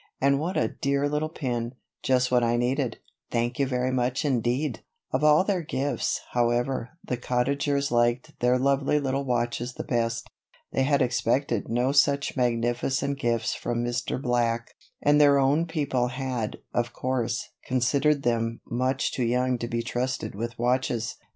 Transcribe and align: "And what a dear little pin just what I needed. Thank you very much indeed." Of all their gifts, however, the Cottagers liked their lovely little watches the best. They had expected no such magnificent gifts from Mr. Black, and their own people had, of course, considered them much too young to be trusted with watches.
"And 0.19 0.39
what 0.39 0.57
a 0.57 0.67
dear 0.69 1.07
little 1.07 1.29
pin 1.29 1.75
just 2.01 2.31
what 2.31 2.43
I 2.43 2.57
needed. 2.57 2.97
Thank 3.29 3.59
you 3.59 3.67
very 3.67 3.91
much 3.91 4.25
indeed." 4.25 4.79
Of 5.11 5.23
all 5.23 5.43
their 5.43 5.61
gifts, 5.61 6.21
however, 6.31 6.97
the 7.05 7.17
Cottagers 7.17 7.91
liked 7.91 8.39
their 8.39 8.57
lovely 8.57 8.99
little 8.99 9.23
watches 9.23 9.75
the 9.75 9.83
best. 9.83 10.27
They 10.71 10.81
had 10.81 11.03
expected 11.03 11.69
no 11.69 11.91
such 11.91 12.35
magnificent 12.35 13.19
gifts 13.19 13.53
from 13.53 13.83
Mr. 13.85 14.19
Black, 14.19 14.73
and 15.03 15.21
their 15.21 15.37
own 15.37 15.67
people 15.67 16.07
had, 16.07 16.57
of 16.73 16.93
course, 16.93 17.49
considered 17.63 18.23
them 18.23 18.59
much 18.65 19.11
too 19.11 19.23
young 19.23 19.59
to 19.59 19.67
be 19.67 19.83
trusted 19.83 20.33
with 20.33 20.57
watches. 20.57 21.17